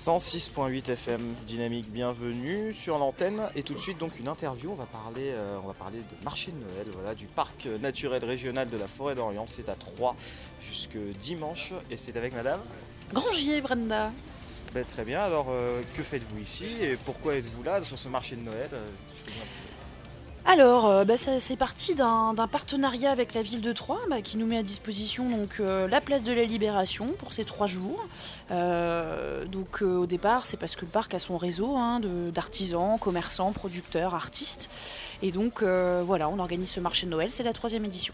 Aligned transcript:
106.8 0.00 0.92
FM 0.92 1.20
Dynamique, 1.46 1.92
bienvenue 1.92 2.72
sur 2.72 2.96
l'antenne 2.96 3.42
et 3.54 3.62
tout 3.62 3.74
de 3.74 3.78
suite 3.78 3.98
donc 3.98 4.18
une 4.18 4.28
interview. 4.28 4.70
On 4.72 4.74
va 4.74 4.86
parler, 4.86 5.26
euh, 5.26 5.58
on 5.62 5.66
va 5.66 5.74
parler 5.74 5.98
de 5.98 6.24
marché 6.24 6.52
de 6.52 6.56
Noël, 6.56 6.86
voilà, 6.94 7.14
du 7.14 7.26
parc 7.26 7.68
naturel 7.82 8.24
régional 8.24 8.70
de 8.70 8.78
la 8.78 8.88
forêt 8.88 9.14
d'Orient. 9.14 9.44
C'est 9.46 9.68
à 9.68 9.74
3 9.74 10.16
jusque 10.62 10.96
dimanche 11.20 11.74
et 11.90 11.98
c'est 11.98 12.16
avec 12.16 12.32
Madame. 12.32 12.60
Grangier, 13.12 13.60
Brenda. 13.60 14.10
Ben, 14.72 14.86
très 14.86 15.04
bien. 15.04 15.20
Alors 15.20 15.48
euh, 15.50 15.82
que 15.94 16.02
faites-vous 16.02 16.40
ici 16.40 16.64
et 16.80 16.96
pourquoi 17.04 17.34
êtes-vous 17.34 17.62
là 17.62 17.84
sur 17.84 17.98
ce 17.98 18.08
marché 18.08 18.36
de 18.36 18.42
Noël 18.42 18.70
Euh, 18.72 18.86
Alors, 20.52 20.88
euh, 20.88 21.04
bah, 21.04 21.14
c'est 21.16 21.54
parti 21.54 21.94
d'un 21.94 22.34
partenariat 22.50 23.12
avec 23.12 23.34
la 23.34 23.42
ville 23.42 23.60
de 23.60 23.72
Troyes 23.72 24.00
bah, 24.10 24.20
qui 24.20 24.36
nous 24.36 24.46
met 24.46 24.58
à 24.58 24.64
disposition 24.64 25.30
donc, 25.30 25.58
euh, 25.60 25.86
la 25.86 26.00
place 26.00 26.24
de 26.24 26.32
la 26.32 26.42
Libération 26.42 27.12
pour 27.18 27.32
ces 27.32 27.44
trois 27.44 27.68
jours. 27.68 28.04
Euh, 28.50 29.44
donc, 29.44 29.80
euh, 29.80 29.98
au 29.98 30.06
départ, 30.06 30.46
c'est 30.46 30.56
parce 30.56 30.74
que 30.74 30.80
le 30.80 30.90
parc 30.90 31.14
a 31.14 31.20
son 31.20 31.36
réseau 31.36 31.76
hein, 31.76 32.00
d'artisans, 32.34 32.98
commerçants, 32.98 33.52
producteurs, 33.52 34.16
artistes. 34.16 34.70
Et 35.22 35.30
donc, 35.30 35.62
voilà, 35.62 36.28
on 36.28 36.40
organise 36.40 36.70
ce 36.70 36.80
marché 36.80 37.06
de 37.06 37.12
Noël. 37.12 37.30
C'est 37.30 37.44
la 37.44 37.52
troisième 37.52 37.84
édition. 37.84 38.12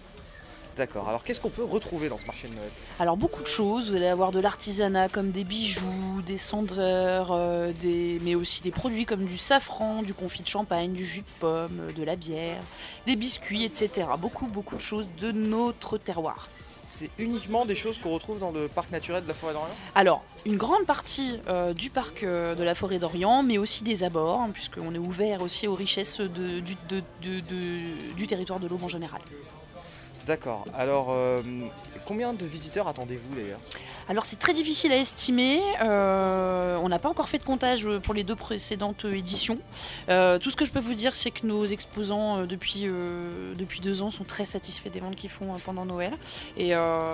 D'accord. 0.77 1.09
Alors 1.09 1.25
qu'est-ce 1.25 1.41
qu'on 1.41 1.49
peut 1.49 1.65
retrouver 1.65 2.11
dans 2.11 2.19
ce 2.19 2.27
marché 2.27 2.49
de 2.49 2.55
Noël? 2.55 2.69
Alors 3.01 3.17
beaucoup 3.17 3.43
de 3.43 3.47
choses, 3.47 3.89
vous 3.91 3.97
allez 3.97 4.07
avoir 4.09 4.31
de 4.31 4.41
l'artisanat 4.41 5.09
comme 5.09 5.31
des 5.31 5.43
bijoux, 5.45 6.21
des 6.27 6.37
senteurs, 6.37 7.31
euh, 7.33 7.73
des... 7.73 8.21
mais 8.23 8.35
aussi 8.35 8.61
des 8.61 8.71
produits 8.71 9.07
comme 9.07 9.25
du 9.25 9.39
safran, 9.39 10.03
du 10.03 10.13
confit 10.13 10.43
de 10.43 10.49
champagne, 10.49 10.93
du 10.93 11.07
jus 11.07 11.21
de 11.23 11.41
pomme, 11.41 11.93
de 11.97 12.03
la 12.05 12.15
bière, 12.15 12.61
des 13.07 13.17
biscuits, 13.17 13.65
etc. 13.65 14.07
Beaucoup 14.19 14.47
beaucoup 14.47 14.77
de 14.77 14.81
choses 14.83 15.07
de 15.19 15.33
notre 15.33 15.97
terroir. 15.97 16.49
C'est 16.87 17.11
uniquement 17.19 17.65
des 17.67 17.75
choses 17.75 17.99
qu'on 17.99 18.13
retrouve 18.13 18.39
dans 18.39 18.51
le 18.51 18.69
parc 18.69 18.91
naturel 18.93 19.23
de 19.23 19.29
la 19.29 19.35
forêt 19.35 19.55
d'Orient? 19.55 19.69
Alors 19.95 20.23
une 20.45 20.57
grande 20.59 20.85
partie 20.85 21.41
euh, 21.49 21.73
du 21.73 21.89
parc 21.91 22.23
euh, 22.23 22.55
de 22.55 22.63
la 22.63 22.75
forêt 22.75 22.99
d'Orient, 22.99 23.43
mais 23.43 23.57
aussi 23.57 23.83
des 23.83 24.05
abords, 24.05 24.41
hein, 24.41 24.51
puisqu'on 24.53 24.95
est 24.95 24.99
ouvert 24.99 25.41
aussi 25.41 25.67
aux 25.69 25.75
richesses 25.75 26.21
de- 26.21 26.61
du, 26.61 26.75
de- 26.91 27.03
de- 27.23 27.41
de- 27.41 28.15
du 28.15 28.27
territoire 28.27 28.61
de 28.61 28.69
l'Aube 28.69 28.85
en 28.85 28.89
général. 28.89 29.21
D'accord. 30.27 30.65
Alors 30.77 31.09
euh, 31.11 31.41
combien 32.05 32.33
de 32.33 32.45
visiteurs 32.45 32.89
attendez-vous 32.89 33.37
d'ailleurs? 33.37 33.61
Alors 34.09 34.25
c'est 34.25 34.41
très 34.41 34.55
difficile 34.55 34.91
à 34.93 34.97
estimer. 34.97 35.61
Euh, 35.81 36.77
on 36.83 36.89
n'a 36.89 36.99
pas 36.99 37.09
encore 37.09 37.29
fait 37.29 37.39
de 37.39 37.45
comptage 37.45 37.89
pour 38.03 38.13
les 38.13 38.25
deux 38.25 38.35
précédentes 38.35 39.05
éditions. 39.05 39.59
Euh, 40.09 40.41
tout 40.41 40.51
ce 40.51 40.57
que 40.57 40.65
je 40.65 40.73
peux 40.73 40.81
vous 40.81 40.95
dire, 40.95 41.15
c'est 41.15 41.31
que 41.31 41.47
nos 41.47 41.65
exposants 41.65 42.39
euh, 42.39 42.47
depuis, 42.47 42.83
euh, 42.87 43.55
deux 43.83 44.03
ans 44.03 44.11
sont 44.11 44.25
très 44.25 44.47
satisfaits 44.47 44.89
des 44.89 44.99
ventes 45.01 45.15
qu'ils 45.15 45.31
font 45.31 45.55
euh, 45.55 45.59
pendant 45.65 45.85
Noël. 45.85 46.13
Et, 46.57 46.75
euh, 46.75 47.13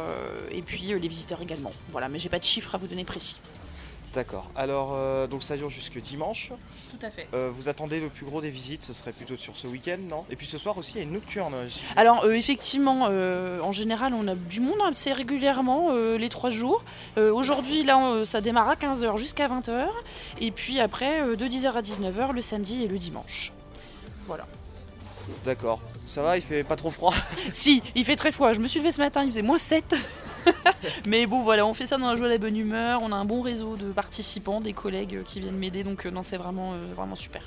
et 0.51 0.63
puis 0.63 0.95
euh, 0.95 0.99
les 0.99 1.09
visiteurs 1.09 1.43
également. 1.43 1.71
Voilà, 1.91 2.09
mais 2.09 2.19
j'ai 2.19 2.31
pas 2.31 2.39
de 2.39 2.45
chiffres 2.45 2.75
à 2.75 2.79
vous 2.79 2.87
donner 2.87 3.05
précis. 3.05 3.37
D'accord. 4.15 4.51
Alors 4.57 4.93
euh, 4.95 5.27
donc 5.27 5.43
ça 5.43 5.57
dure 5.57 5.71
jusque 5.71 5.99
dimanche. 5.99 6.51
Tout 6.91 7.07
à 7.07 7.11
fait. 7.11 7.29
Euh, 7.33 7.51
vous 7.55 7.71
attendez 7.71 7.99
le 7.99 8.11
plus 8.11 8.27
gros 8.27 8.43
des 8.43 8.51
visites, 8.51 8.83
ce 8.83 8.93
serait 8.93 9.13
plutôt 9.13 9.37
sur 9.39 9.57
ce 9.57 9.67
week-end, 9.67 9.97
non? 10.07 10.25
Et 10.31 10.37
puis 10.37 10.47
ce 10.47 10.59
soir 10.59 10.77
aussi, 10.77 10.93
il 10.93 10.97
y 10.99 11.01
a 11.01 11.05
une 11.05 11.13
nocturne. 11.13 11.55
euh, 11.55 11.69
si- 11.71 11.83
Alors 11.97 12.25
euh, 12.25 12.33
effectivement, 12.33 13.05
en 13.05 13.73
général, 13.73 14.13
on 14.13 14.29
a 14.29 14.35
du 14.35 14.61
monde 14.61 14.77
assez 14.91 15.13
régulièrement 15.15 15.89
euh, 15.93 16.19
les 16.19 16.29
trois 16.29 16.51
jours. 16.51 16.85
Aujourd'hui, 17.17 17.85
là, 17.85 18.25
ça 18.25 18.41
démarre 18.43 18.69
à 18.69 18.75
15h 18.75 19.17
jusqu'à 19.17 19.49
20h. 19.49 19.87
Et 20.41 20.51
puis 20.51 20.79
après, 20.81 21.23
de 21.37 21.47
10h 21.47 21.73
à 21.73 21.81
19h 21.81 22.33
le 22.33 22.41
samedi 22.43 22.83
et 22.83 22.89
le 22.89 22.99
dimanche. 22.99 23.53
Voilà. 24.27 24.47
D'accord. 25.45 25.81
Ça 26.07 26.21
va, 26.23 26.37
il 26.37 26.43
fait 26.43 26.65
pas 26.65 26.77
trop 26.77 26.91
froid? 26.91 27.15
Si, 27.53 27.83
il 27.95 28.05
fait 28.05 28.17
très 28.17 28.33
froid. 28.33 28.53
Je 28.53 28.61
me 28.61 28.67
suis 28.69 28.81
levée 28.81 28.93
ce 28.93 29.01
matin, 29.01 29.23
il 29.23 29.29
faisait 29.31 29.41
moins 29.43 29.57
7. 29.59 29.95
Mais 31.07 31.27
bon, 31.27 31.43
voilà, 31.43 31.67
on 31.67 31.75
fait 31.75 31.87
ça 31.87 31.97
dans 31.99 32.09
la 32.09 32.17
joie 32.17 32.27
et 32.27 32.31
la 32.31 32.39
bonne 32.39 32.57
humeur. 32.57 33.01
On 33.03 33.13
a 33.13 33.17
un 33.17 33.25
bon 33.25 33.41
réseau 33.43 33.77
de 33.77 33.93
participants, 33.93 34.61
des 34.61 34.73
collègues 34.73 35.17
euh, 35.17 35.23
qui 35.25 35.41
viennent 35.41 35.57
m'aider. 35.59 35.85
Donc, 35.85 36.07
euh, 36.07 36.11
non, 36.11 36.23
c'est 36.23 36.37
vraiment, 36.37 36.73
euh, 36.73 36.77
vraiment 36.97 37.17
super. 37.17 37.43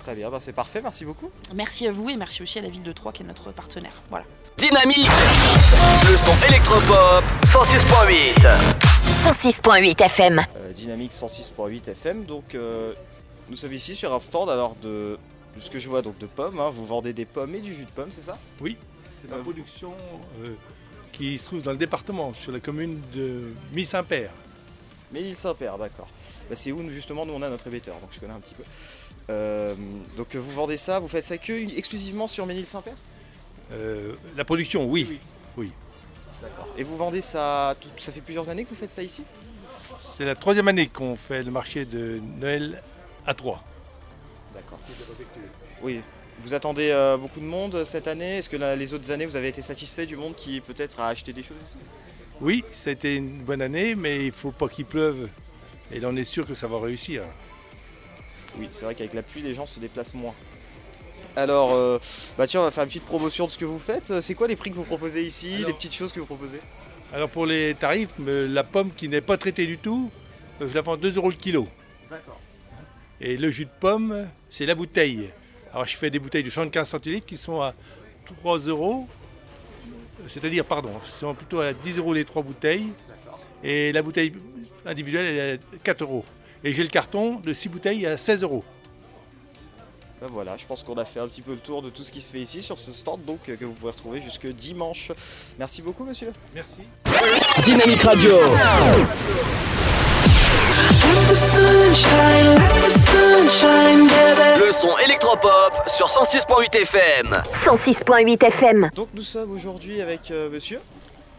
Très 0.00 0.14
bien, 0.14 0.30
bah, 0.30 0.38
c'est 0.40 0.52
parfait, 0.52 0.80
merci 0.82 1.04
beaucoup. 1.04 1.30
Merci 1.54 1.88
à 1.88 1.92
vous 1.92 2.08
et 2.10 2.16
merci 2.16 2.40
aussi 2.42 2.58
à 2.60 2.62
la 2.62 2.68
ville 2.68 2.82
de 2.84 2.92
Troyes 2.92 3.12
qui 3.12 3.22
est 3.24 3.26
notre 3.26 3.50
partenaire. 3.50 3.90
Voilà. 4.08 4.24
Dynamique 4.56 5.08
Le 6.08 6.16
son 6.16 6.32
électropop 6.48 7.24
106.8 7.46 8.34
106.8 9.24 10.02
FM. 10.04 10.42
Euh, 10.56 10.72
Dynamique 10.72 11.12
106.8 11.12 11.90
FM, 11.90 12.24
donc 12.24 12.54
euh, 12.54 12.92
nous 13.50 13.56
sommes 13.56 13.72
ici 13.72 13.94
sur 13.96 14.14
un 14.14 14.20
stand 14.20 14.48
alors 14.48 14.76
de, 14.82 15.18
de 15.56 15.60
ce 15.60 15.68
que 15.70 15.78
je 15.80 15.88
vois 15.88 16.02
donc 16.02 16.16
de 16.18 16.26
pommes. 16.26 16.60
hein. 16.60 16.70
Vous 16.74 16.86
vendez 16.86 17.12
des 17.12 17.24
pommes 17.24 17.54
et 17.56 17.60
du 17.60 17.74
jus 17.74 17.84
de 17.84 17.90
pomme, 17.90 18.10
c'est 18.10 18.22
ça? 18.24 18.38
Oui, 18.60 18.76
c'est 19.20 19.28
la 19.30 19.38
Euh, 19.38 19.42
production 19.42 19.92
euh, 20.44 20.50
qui 21.16 21.38
se 21.38 21.46
trouve 21.46 21.62
dans 21.62 21.70
le 21.70 21.76
département, 21.76 22.34
sur 22.34 22.52
la 22.52 22.60
commune 22.60 23.00
de 23.14 23.52
Mi-Saint-Père. 23.72 24.30
Ménil 25.12 25.34
Saint-Père, 25.36 25.78
d'accord. 25.78 26.08
Bah, 26.50 26.56
c'est 26.58 26.72
où 26.72 26.82
nous, 26.82 26.92
justement 26.92 27.24
nous 27.24 27.32
on 27.32 27.42
a 27.42 27.48
notre 27.48 27.66
émetteur, 27.68 27.94
donc 28.00 28.10
je 28.12 28.20
connais 28.20 28.32
un 28.34 28.40
petit 28.40 28.54
peu. 28.54 28.64
Euh, 29.30 29.74
donc 30.16 30.34
vous 30.36 30.52
vendez 30.52 30.76
ça, 30.76 30.98
vous 30.98 31.08
faites 31.08 31.24
ça 31.24 31.38
que 31.38 31.52
exclusivement 31.76 32.26
sur 32.28 32.44
Ménil 32.46 32.66
Saint-Père 32.66 32.94
Euh, 33.72 34.14
la 34.36 34.44
production, 34.44 34.84
oui. 34.86 35.18
D'accord. 36.42 36.68
Et 36.76 36.84
vous 36.84 36.96
vendez 36.96 37.22
ça, 37.22 37.74
tout- 37.80 37.88
ça 37.96 38.12
fait 38.12 38.20
plusieurs 38.20 38.50
années 38.50 38.64
que 38.64 38.70
vous 38.70 38.76
faites 38.76 38.90
ça 38.90 39.02
ici? 39.02 39.22
C'est 39.98 40.24
la 40.26 40.34
troisième 40.34 40.68
année 40.68 40.88
qu'on 40.88 41.16
fait 41.16 41.42
le 41.42 41.50
marché 41.50 41.84
de 41.86 42.20
Noël 42.38 42.82
à 43.26 43.32
Troyes. 43.34 43.62
D'accord. 44.54 44.78
Oui. 45.82 46.00
Vous 46.40 46.54
attendez 46.54 46.90
euh, 46.90 47.16
beaucoup 47.16 47.40
de 47.40 47.44
monde 47.46 47.84
cette 47.84 48.06
année? 48.08 48.38
Est-ce 48.38 48.48
que 48.48 48.56
les 48.56 48.94
autres 48.94 49.10
années 49.10 49.26
vous 49.26 49.36
avez 49.36 49.48
été 49.48 49.62
satisfait 49.62 50.06
du 50.06 50.16
monde 50.16 50.34
qui 50.36 50.60
peut-être 50.60 51.00
a 51.00 51.08
acheté 51.08 51.32
des 51.32 51.42
choses 51.42 51.56
ici? 51.64 51.76
Oui, 52.40 52.62
ça 52.72 52.90
a 52.90 52.92
été 52.92 53.16
une 53.16 53.40
bonne 53.42 53.62
année, 53.62 53.94
mais 53.94 54.20
il 54.20 54.26
ne 54.26 54.30
faut 54.32 54.52
pas 54.52 54.68
qu'il 54.68 54.84
pleuve. 54.84 55.28
Et 55.92 56.00
là, 56.00 56.08
on 56.10 56.16
est 56.16 56.24
sûr 56.24 56.46
que 56.46 56.54
ça 56.54 56.66
va 56.66 56.78
réussir. 56.78 57.22
Oui, 58.58 58.68
c'est 58.72 58.84
vrai 58.84 58.94
qu'avec 58.94 59.14
la 59.14 59.22
pluie, 59.22 59.40
les 59.42 59.54
gens 59.54 59.66
se 59.66 59.80
déplacent 59.80 60.14
moins. 60.14 60.34
Alors, 61.34 61.72
euh, 61.74 61.98
bah 62.36 62.46
tiens, 62.46 62.60
on 62.60 62.64
va 62.64 62.70
faire 62.70 62.84
une 62.84 62.88
petite 62.88 63.04
promotion 63.04 63.46
de 63.46 63.50
ce 63.50 63.58
que 63.58 63.64
vous 63.64 63.78
faites. 63.78 64.20
C'est 64.20 64.34
quoi 64.34 64.48
les 64.48 64.56
prix 64.56 64.70
que 64.70 64.76
vous 64.76 64.84
proposez 64.84 65.24
ici, 65.24 65.54
Alors- 65.56 65.68
les 65.68 65.72
petites 65.74 65.94
choses 65.94 66.12
que 66.12 66.20
vous 66.20 66.26
proposez? 66.26 66.60
Alors 67.12 67.28
pour 67.28 67.46
les 67.46 67.74
tarifs, 67.74 68.10
euh, 68.26 68.48
la 68.48 68.64
pomme 68.64 68.90
qui 68.92 69.08
n'est 69.08 69.20
pas 69.20 69.36
traitée 69.38 69.66
du 69.66 69.78
tout, 69.78 70.10
euh, 70.60 70.68
je 70.68 70.74
la 70.74 70.80
vends 70.82 70.96
2 70.96 71.16
euros 71.16 71.30
le 71.30 71.36
kilo. 71.36 71.68
D'accord. 72.10 72.40
Et 73.20 73.36
le 73.36 73.50
jus 73.50 73.64
de 73.66 73.70
pomme, 73.80 74.26
c'est 74.50 74.66
la 74.66 74.74
bouteille. 74.74 75.30
Alors 75.72 75.86
je 75.86 75.96
fais 75.96 76.10
des 76.10 76.18
bouteilles 76.18 76.42
de 76.42 76.50
75 76.50 76.88
centilitres 76.88 77.26
qui 77.26 77.36
sont 77.36 77.60
à 77.60 77.74
3 78.24 78.58
euros. 78.60 79.06
C'est-à-dire, 80.28 80.64
pardon, 80.64 80.90
sont 81.04 81.34
plutôt 81.34 81.60
à 81.60 81.72
10 81.72 81.98
euros 81.98 82.14
les 82.14 82.24
trois 82.24 82.42
bouteilles. 82.42 82.88
Et 83.62 83.92
la 83.92 84.02
bouteille 84.02 84.32
individuelle 84.84 85.26
elle 85.26 85.36
est 85.36 85.76
à 85.76 85.78
4 85.82 86.02
euros. 86.02 86.24
Et 86.64 86.72
j'ai 86.72 86.82
le 86.82 86.88
carton 86.88 87.36
de 87.36 87.52
6 87.52 87.68
bouteilles 87.68 88.06
à 88.06 88.16
16 88.16 88.42
euros. 88.42 88.64
Bah 90.20 90.28
voilà, 90.30 90.56
je 90.56 90.64
pense 90.64 90.82
qu'on 90.82 90.96
a 90.96 91.04
fait 91.04 91.20
un 91.20 91.28
petit 91.28 91.42
peu 91.42 91.50
le 91.52 91.58
tour 91.58 91.82
de 91.82 91.90
tout 91.90 92.02
ce 92.02 92.10
qui 92.10 92.22
se 92.22 92.30
fait 92.30 92.40
ici 92.40 92.62
sur 92.62 92.78
ce 92.78 92.90
stand 92.90 93.22
donc 93.26 93.40
euh, 93.50 93.56
que 93.56 93.66
vous 93.66 93.74
pouvez 93.74 93.92
retrouver 93.92 94.22
jusque 94.22 94.46
dimanche. 94.46 95.12
Merci 95.58 95.82
beaucoup 95.82 96.04
monsieur. 96.04 96.32
Merci. 96.54 96.80
Dynamique 97.62 98.00
Radio 98.00 98.30
Le 104.58 104.72
son 104.72 104.96
électropop 105.26 105.88
sur 105.88 106.06
106.8 106.06 106.76
FM 106.82 107.26
106.8 107.32 108.44
FM. 108.44 108.90
Donc 108.94 109.08
nous 109.12 109.22
sommes 109.22 109.50
aujourd'hui 109.50 110.00
avec 110.00 110.30
euh, 110.30 110.48
monsieur? 110.48 110.80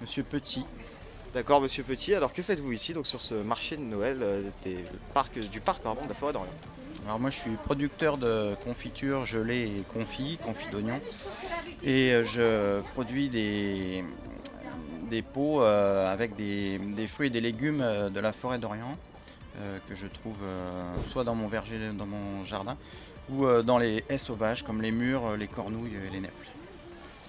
Monsieur 0.02 0.24
Petit, 0.24 0.66
D'accord 1.34 1.62
monsieur 1.62 1.84
Petit. 1.84 2.14
Alors 2.14 2.34
que 2.34 2.42
faites-vous 2.42 2.74
ici 2.74 2.94
donc 2.94 3.08
sur 3.08 3.22
ce 3.22 3.36
marché 3.36 3.78
de 3.78 3.84
Noël 3.84 4.18
euh, 4.22 4.42
des 4.66 4.78
parcs, 5.14 5.40
du 5.40 5.62
parc 5.62 5.82
pardon, 5.82 6.02
de 6.04 6.10
la 6.10 6.16
forêt 6.16 6.34
d'Orient? 6.34 6.50
Alors 7.06 7.20
moi 7.20 7.30
je 7.30 7.38
suis 7.38 7.56
producteur 7.64 8.18
de 8.18 8.56
confiture, 8.66 9.26
gelée 9.26 9.64
et 9.68 9.84
confit, 9.94 10.38
confit 10.46 10.70
d'oignon. 10.70 11.00
Et 11.84 12.12
euh, 12.12 12.26
je 12.26 12.82
produis 12.94 13.30
des, 13.30 14.04
des 15.10 15.22
pots 15.22 15.62
euh, 15.62 16.12
avec 16.12 16.36
des, 16.36 16.78
des 16.78 17.08
fruits 17.08 17.28
et 17.28 17.32
des 17.32 17.42
légumes 17.42 17.86
de 18.14 18.20
la 18.20 18.34
forêt 18.34 18.58
d'Orient 18.58 18.98
euh, 19.60 19.80
que 19.90 19.96
je 19.96 20.06
trouve 20.06 20.38
euh, 20.44 20.84
soit 21.10 21.24
dans 21.24 21.34
mon 21.34 21.48
verger, 21.48 21.80
dans 21.98 22.06
mon 22.06 22.46
jardin, 22.46 22.78
ou 23.30 23.46
euh, 23.46 23.64
dans 23.64 23.78
les 23.78 24.04
haies 24.10 24.18
sauvages 24.18 24.64
comme 24.64 24.82
les 24.82 24.92
mûres, 24.92 25.36
les 25.38 25.48
cornouilles 25.48 25.96
et 26.08 26.12
les 26.12 26.20
nèfles. 26.20 26.48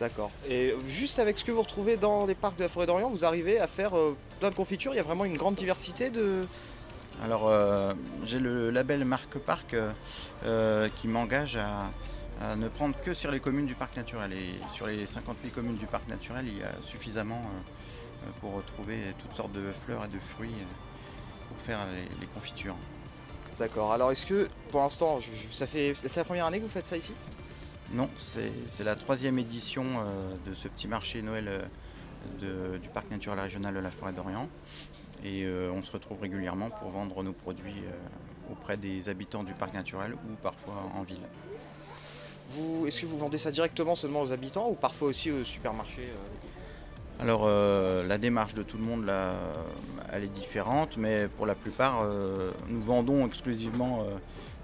D'accord. 0.00 0.30
Et 0.48 0.74
juste 0.86 1.18
avec 1.18 1.38
ce 1.38 1.44
que 1.44 1.50
vous 1.50 1.62
retrouvez 1.62 1.96
dans 1.96 2.24
les 2.26 2.36
parcs 2.36 2.56
de 2.56 2.62
la 2.62 2.68
forêt 2.68 2.86
d'Orient, 2.86 3.10
vous 3.10 3.24
arrivez 3.24 3.58
à 3.58 3.66
faire 3.66 3.96
euh, 3.96 4.16
plein 4.38 4.50
de 4.50 4.54
confitures. 4.54 4.92
Il 4.94 4.96
y 4.96 5.00
a 5.00 5.02
vraiment 5.02 5.24
une 5.24 5.36
grande 5.36 5.56
diversité 5.56 6.10
de. 6.10 6.46
Alors 7.24 7.48
euh, 7.48 7.94
j'ai 8.24 8.38
le 8.38 8.70
label 8.70 9.04
Marque 9.04 9.38
Parc 9.38 9.74
euh, 9.74 9.90
euh, 10.44 10.88
qui 11.00 11.08
m'engage 11.08 11.56
à, 11.56 11.90
à 12.40 12.54
ne 12.54 12.68
prendre 12.68 12.94
que 13.02 13.12
sur 13.12 13.32
les 13.32 13.40
communes 13.40 13.66
du 13.66 13.74
parc 13.74 13.96
naturel. 13.96 14.32
Et 14.32 14.54
sur 14.72 14.86
les 14.86 15.04
58 15.06 15.50
communes 15.50 15.76
du 15.76 15.86
parc 15.86 16.06
naturel, 16.06 16.46
il 16.46 16.58
y 16.58 16.62
a 16.62 16.70
suffisamment 16.86 17.40
euh, 17.40 18.26
euh, 18.26 18.30
pour 18.40 18.54
retrouver 18.54 18.98
toutes 19.18 19.34
sortes 19.36 19.52
de 19.52 19.72
fleurs 19.72 20.04
et 20.04 20.08
de 20.14 20.20
fruits 20.20 20.48
euh, 20.50 21.48
pour 21.48 21.58
faire 21.60 21.80
les, 21.92 22.20
les 22.20 22.26
confitures. 22.32 22.76
D'accord. 23.58 23.92
Alors 23.92 24.12
est-ce 24.12 24.24
que 24.26 24.48
pour 24.70 24.80
l'instant, 24.80 25.18
ça 25.50 25.66
fait 25.66 25.92
c'est 25.96 26.16
la 26.16 26.24
première 26.24 26.46
année 26.46 26.58
que 26.58 26.64
vous 26.64 26.68
faites 26.70 26.86
ça 26.86 26.96
ici? 26.96 27.12
Non, 27.92 28.08
c'est 28.18 28.52
c'est 28.66 28.84
la 28.84 28.94
troisième 28.94 29.38
édition 29.38 29.84
euh, 29.84 30.50
de 30.50 30.54
ce 30.54 30.68
petit 30.68 30.86
marché 30.86 31.22
Noël 31.22 31.48
euh, 31.48 32.72
de- 32.74 32.78
du 32.78 32.88
parc 32.88 33.10
naturel 33.10 33.40
régional 33.40 33.74
de 33.74 33.80
la 33.80 33.90
forêt 33.90 34.12
d'Orient. 34.12 34.48
Et 35.24 35.44
euh, 35.44 35.72
on 35.74 35.82
se 35.82 35.90
retrouve 35.90 36.20
régulièrement 36.20 36.70
pour 36.70 36.90
vendre 36.90 37.22
nos 37.24 37.32
produits 37.32 37.82
auprès 38.52 38.76
des 38.76 39.08
habitants 39.08 39.42
du 39.42 39.52
parc 39.52 39.74
naturel 39.74 40.12
ou 40.14 40.34
parfois 40.42 40.74
en 40.94 41.02
ville. 41.02 41.18
Vous, 42.50 42.86
est-ce 42.86 43.00
que 43.00 43.06
vous 43.06 43.18
vendez 43.18 43.36
ça 43.38 43.50
directement 43.50 43.96
seulement 43.96 44.22
aux 44.22 44.32
habitants 44.32 44.68
ou 44.70 44.74
parfois 44.74 45.08
aussi 45.08 45.30
au 45.32 45.42
supermarché 45.44 46.02
euh? 46.02 46.57
Alors 47.20 47.42
euh, 47.44 48.06
la 48.06 48.16
démarche 48.16 48.54
de 48.54 48.62
tout 48.62 48.76
le 48.78 48.84
monde 48.84 49.04
là, 49.04 49.32
elle 50.12 50.22
est 50.22 50.34
différente, 50.34 50.96
mais 50.96 51.26
pour 51.36 51.46
la 51.46 51.56
plupart, 51.56 52.02
euh, 52.02 52.52
nous 52.68 52.80
vendons 52.80 53.26
exclusivement 53.26 54.02
euh, 54.02 54.16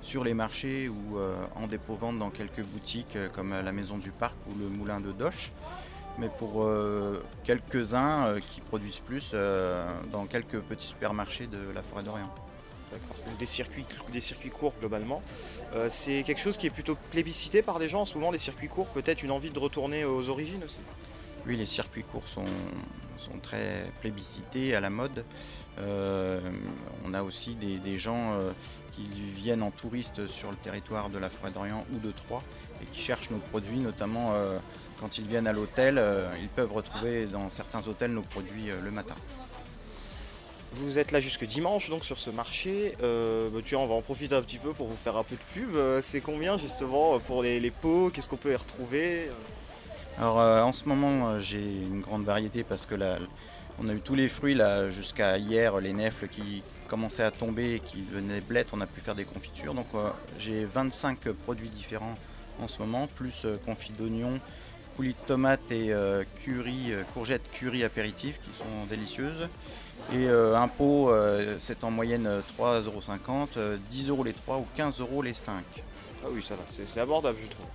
sur 0.02 0.22
les 0.22 0.34
marchés 0.34 0.88
ou 0.88 1.18
en 1.56 1.66
dépôt-vente 1.66 2.18
dans 2.18 2.28
quelques 2.28 2.62
boutiques 2.62 3.16
comme 3.34 3.54
la 3.54 3.72
Maison 3.72 3.96
du 3.96 4.10
Parc 4.10 4.34
ou 4.50 4.58
le 4.58 4.68
Moulin 4.68 5.00
de 5.00 5.12
Doche. 5.12 5.50
Mais 6.18 6.28
pour 6.28 6.68
quelques-uns 7.42 8.38
qui 8.38 8.60
produisent 8.60 9.00
plus 9.00 9.34
dans 10.12 10.26
quelques 10.26 10.60
petits 10.60 10.88
supermarchés 10.88 11.46
de 11.46 11.72
la 11.74 11.82
forêt 11.82 12.02
d'Orient. 12.02 12.28
Donc 12.92 13.38
des 13.38 13.46
circuits, 13.46 13.86
des 14.12 14.50
courts 14.50 14.74
globalement. 14.78 15.22
C'est 15.88 16.22
quelque 16.22 16.42
chose 16.42 16.58
qui 16.58 16.66
est 16.66 16.70
plutôt 16.70 16.98
plébiscité 17.10 17.62
par 17.62 17.78
les 17.78 17.88
gens 17.88 18.04
en 18.14 18.30
les 18.30 18.38
circuits 18.38 18.68
courts, 18.68 18.88
peut-être 18.88 19.22
une 19.22 19.30
envie 19.30 19.48
de 19.48 19.58
retourner 19.58 20.04
aux 20.04 20.28
origines 20.28 20.62
aussi. 20.62 20.80
Oui, 21.46 21.56
les 21.58 21.66
circuits 21.66 22.04
courts 22.04 22.26
sont, 22.26 22.46
très 23.42 23.84
plébiscités, 24.00 24.74
à 24.74 24.80
la 24.80 24.88
mode. 24.88 25.24
Euh, 25.78 26.40
on 27.04 27.12
a 27.12 27.22
aussi 27.22 27.54
des, 27.54 27.98
gens 27.98 28.32
euh, 28.32 28.52
qui 28.92 29.02
viennent 29.36 29.62
en 29.62 29.70
touriste 29.70 30.26
sur 30.26 30.50
le 30.50 30.56
territoire 30.56 31.10
de 31.10 31.18
la 31.18 31.28
forêt 31.28 31.50
d'Orient 31.50 31.84
ou 31.92 31.98
de 31.98 32.12
Troyes 32.12 32.42
et 32.82 32.86
qui 32.86 33.00
cherchent 33.00 33.30
nos 33.30 33.38
produits, 33.38 33.78
notamment 33.78 34.32
euh, 34.34 34.58
quand 35.00 35.18
ils 35.18 35.26
viennent 35.26 35.46
à 35.46 35.52
l'hôtel. 35.52 36.02
ils 36.40 36.48
peuvent 36.48 36.72
retrouver 36.72 37.26
dans 37.26 37.50
certains 37.50 37.86
hôtels 37.86 38.12
nos 38.12 38.22
produits 38.22 38.70
le 38.82 38.90
matin. 38.90 39.14
Vous 40.72 40.98
êtes 40.98 41.12
là 41.12 41.20
jusque 41.20 41.44
dimanche 41.44 41.90
donc 41.90 42.04
sur 42.04 42.18
ce 42.18 42.30
marché. 42.30 42.94
Bah, 43.00 43.60
tiens, 43.62 43.80
on 43.80 43.86
va 43.86 43.94
en 43.94 44.02
profiter 44.02 44.34
un 44.34 44.42
petit 44.42 44.58
peu 44.58 44.72
pour 44.72 44.86
vous 44.86 44.96
faire 44.96 45.18
un 45.18 45.24
peu 45.24 45.36
de 45.36 45.60
pub. 45.60 45.76
C'est 46.02 46.22
combien 46.22 46.56
justement 46.56 47.18
pour 47.18 47.42
les, 47.42 47.60
les 47.60 47.70
pots? 47.70 48.10
Qu'est-ce 48.14 48.30
qu'on 48.30 48.36
peut 48.36 48.52
y 48.52 48.56
retrouver? 48.56 49.28
Alors 50.18 50.40
euh, 50.40 50.62
en 50.62 50.72
ce 50.72 50.88
moment, 50.88 51.28
euh, 51.28 51.38
j'ai 51.38 51.62
une 51.62 52.00
grande 52.00 52.24
variété 52.24 52.62
parce 52.62 52.86
que 52.86 52.94
là, 52.94 53.18
on 53.80 53.88
a 53.88 53.92
eu 53.92 54.00
tous 54.00 54.14
les 54.14 54.28
fruits 54.28 54.54
là 54.54 54.90
jusqu'à 54.90 55.38
hier, 55.38 55.78
les 55.78 55.92
nèfles 55.92 56.28
qui 56.28 56.62
commençaient 56.88 57.24
à 57.24 57.30
tomber 57.30 57.74
et 57.74 57.80
qui 57.80 58.02
devenaient 58.02 58.40
blettes, 58.40 58.68
on 58.72 58.80
a 58.80 58.86
pu 58.86 59.00
faire 59.00 59.14
des 59.14 59.24
confitures. 59.24 59.74
Donc 59.74 59.86
euh, 59.94 60.08
j'ai 60.38 60.64
25 60.64 61.18
produits 61.44 61.68
différents 61.68 62.14
en 62.62 62.68
ce 62.68 62.78
moment, 62.78 63.08
plus 63.08 63.46
confit 63.66 63.92
d'oignons, 63.98 64.38
coulis 64.96 65.14
de 65.20 65.26
tomates 65.26 65.72
et 65.72 65.92
curry, 66.44 66.92
courgettes 67.12 67.42
curry 67.52 67.82
apéritifs 67.82 68.38
qui 68.44 68.56
sont 68.56 68.86
délicieuses. 68.88 69.48
Et 70.12 70.28
un 70.28 70.68
pot, 70.68 71.12
c'est 71.60 71.82
en 71.82 71.90
moyenne 71.90 72.26
euh, 72.26 72.40
3,50€, 72.58 73.48
euh, 73.56 73.76
10 73.90 74.08
euros 74.10 74.24
les 74.24 74.32
3 74.32 74.58
ou 74.58 74.66
15 74.76 75.00
euros 75.00 75.22
les 75.22 75.34
5. 75.34 75.62
Ah 76.22 76.28
oui, 76.30 76.44
ça 76.46 76.54
va, 76.54 76.62
c'est 76.68 77.00
abordable, 77.00 77.38
je 77.42 77.50
trouve. 77.50 77.66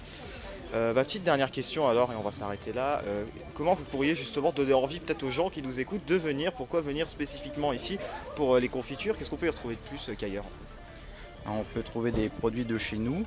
Euh, 0.76 0.94
ma 0.94 1.04
petite 1.04 1.24
dernière 1.24 1.50
question 1.50 1.88
alors, 1.90 2.12
et 2.12 2.16
on 2.16 2.22
va 2.22 2.32
s'arrêter 2.32 2.74
là. 2.74 3.02
Euh, 3.08 3.24
comment 3.56 3.74
vous 3.74 3.84
pourriez 3.84 4.14
justement 4.14 4.52
donner 4.52 4.74
envie 4.74 5.00
peut-être 5.00 5.24
aux 5.24 5.32
gens 5.32 5.50
qui 5.50 5.64
nous 5.64 5.80
écoutent 5.80 6.06
de 6.06 6.16
venir 6.16 6.54
Pourquoi 6.54 6.82
venir 6.82 7.10
spécifiquement 7.10 7.74
ici 7.74 7.98
pour 8.36 8.56
euh, 8.56 8.60
les 8.60 8.70
confitures? 8.70 9.18
Qu'est-ce 9.18 9.32
qu'on 9.32 9.38
peut 9.38 9.48
y 9.48 9.50
retrouver 9.50 9.76
de 9.76 9.98
plus 9.98 10.16
qu'ailleurs 10.16 10.46
On 11.48 11.64
peut 11.74 11.82
trouver 11.82 12.12
des 12.12 12.30
produits 12.30 12.66
de 12.66 12.78
chez 12.78 12.98
nous 12.98 13.26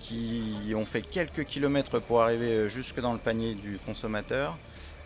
qui 0.00 0.72
ont 0.76 0.84
fait 0.84 1.02
quelques 1.02 1.44
kilomètres 1.44 1.98
pour 1.98 2.22
arriver 2.22 2.68
jusque 2.68 3.00
dans 3.00 3.14
le 3.14 3.18
panier 3.18 3.54
du 3.54 3.78
consommateur, 3.86 4.58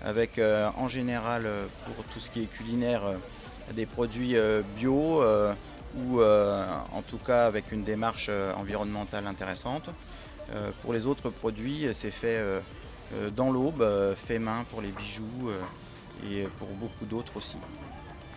avec 0.04 0.40
en 0.40 0.88
général 0.88 1.48
pour 1.84 2.04
tout 2.06 2.18
ce 2.18 2.28
qui 2.30 2.42
est 2.42 2.46
culinaire 2.46 3.02
des 3.74 3.86
produits 3.86 4.34
bio 4.76 5.22
ou 5.96 6.20
en 6.20 7.02
tout 7.06 7.18
cas 7.18 7.46
avec 7.46 7.70
une 7.70 7.84
démarche 7.84 8.28
environnementale 8.56 9.28
intéressante. 9.28 9.88
Euh, 10.52 10.70
pour 10.82 10.92
les 10.92 11.06
autres 11.06 11.30
produits, 11.30 11.88
c'est 11.92 12.10
fait 12.10 12.36
euh, 12.36 12.60
euh, 13.14 13.30
dans 13.30 13.50
l'aube, 13.50 13.82
euh, 13.82 14.14
fait 14.14 14.38
main 14.38 14.64
pour 14.70 14.80
les 14.80 14.90
bijoux 14.90 15.48
euh, 15.48 15.60
et 16.30 16.44
pour 16.58 16.68
beaucoup 16.68 17.04
d'autres 17.04 17.36
aussi. 17.36 17.56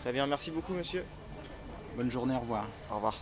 Très 0.01 0.11
bien, 0.11 0.27
merci 0.27 0.51
beaucoup 0.51 0.73
monsieur. 0.73 1.03
Bonne 1.95 2.11
journée, 2.11 2.35
au 2.35 2.39
revoir. 2.39 2.65
Au 2.91 2.95
revoir. 2.95 3.15